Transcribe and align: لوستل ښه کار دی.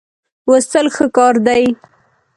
لوستل 0.45 0.87
ښه 0.95 1.05
کار 1.15 1.35
دی. 1.47 1.63